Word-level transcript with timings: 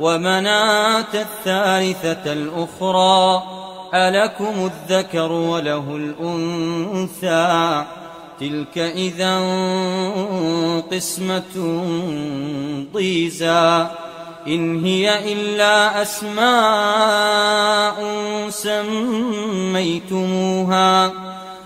ومناة 0.00 1.14
الثالثة 1.14 2.32
الأخرى 2.32 3.42
ألكم 3.94 4.70
الذكر 4.70 5.32
وله 5.32 5.96
الأنثى. 5.96 7.84
تلك 8.40 8.78
إذا 8.78 9.38
قسمة 10.92 11.84
ضيزى. 12.94 13.86
إن 14.46 14.84
هي 14.84 15.32
إلا 15.32 16.02
أسماء 16.02 17.94
سميتموها. 18.50 21.10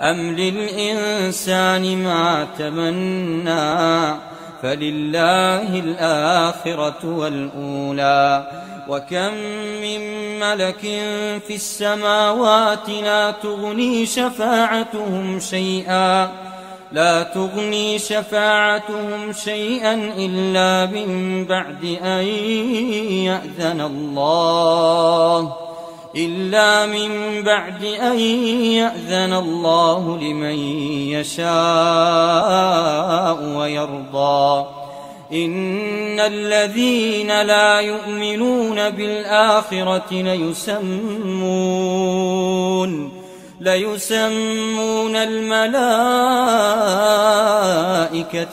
أم 0.00 0.36
للإنسان 0.36 2.02
ما 2.02 2.46
تمنى 2.58 4.16
فلله 4.62 5.78
الآخرة 5.78 6.98
والأولى 7.04 8.50
وكم 8.88 9.34
من 9.82 10.00
ملك 10.40 10.80
في 11.46 11.54
السماوات 11.54 12.88
لا 12.88 13.30
تغني 13.30 14.06
شفاعتهم 14.06 15.40
شيئا 15.40 16.30
لا 16.92 17.22
تغني 17.22 17.98
شفاعتهم 17.98 19.32
شيئا 19.32 19.94
إلا 19.94 20.86
من 20.92 21.44
بعد 21.44 21.84
أن 22.02 22.24
يأذن 23.24 23.80
الله 23.80 25.65
إلا 26.16 26.86
من 26.86 27.42
بعد 27.42 27.84
أن 27.84 28.18
يأذن 28.18 29.32
الله 29.32 30.18
لمن 30.18 30.58
يشاء 31.12 31.48
ويرضى. 33.56 34.66
إن 35.32 36.20
الذين 36.20 37.42
لا 37.42 37.80
يؤمنون 37.80 38.90
بالآخرة 38.90 40.06
ليسمون 40.10 41.26
ليسمون 43.60 45.16
الملائكة 45.16 45.62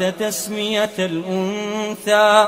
تسمية 0.09 0.89
الأنثى. 0.99 2.47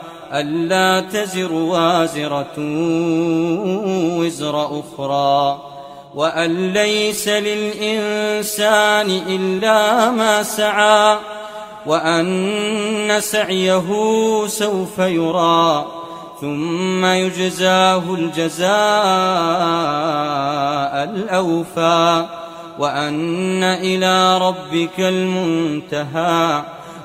ألا 0.33 0.99
تزر 0.99 1.53
وازرة 1.53 2.55
وزر 4.17 4.79
أخرى 4.79 5.61
وأن 6.15 6.73
ليس 6.73 7.27
للإنسان 7.27 9.09
إلا 9.27 10.11
ما 10.11 10.43
سعى 10.43 11.17
وأن 11.85 13.17
سعيه 13.19 13.87
سوف 14.47 14.99
يرى 14.99 15.85
ثم 16.41 17.05
يجزاه 17.05 18.03
الجزاء 18.13 18.71
الأوفى 21.03 22.25
وأن 22.79 23.63
إلى 23.63 24.37
ربك 24.37 24.99
المنتهى. 24.99 26.63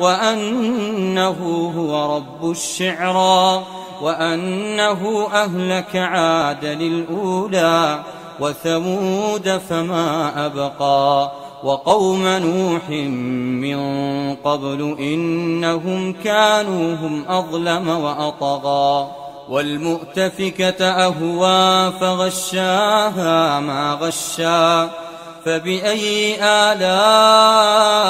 وأنه 0.00 1.72
هو 1.76 2.16
رب 2.16 2.50
الشعرى 2.50 3.62
وأنه 4.02 5.28
أهلك 5.32 5.96
عاد 5.96 6.64
للأولى 6.64 8.00
وثمود 8.40 9.60
فما 9.68 10.32
أبقى 10.46 11.32
وقوم 11.64 12.26
نوح 12.26 12.88
من 13.60 13.80
قبل 14.34 14.96
إنهم 15.00 16.12
كانوا 16.12 16.94
هم 16.94 17.24
أظلم 17.28 17.88
وأطغى 17.88 19.10
والمؤتفكة 19.48 20.84
أهوى 20.84 21.92
فغشاها 22.00 23.60
ما 23.60 23.98
غشا 24.00 24.90
فبأي 25.44 26.36
آلاء 26.42 28.09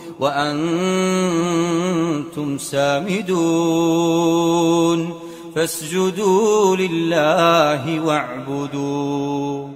وأنتم 0.21 0.57
سامدون 2.57 3.29
فاسجدوا 5.55 6.75
لله 6.75 8.05
واعبدوا 8.05 9.67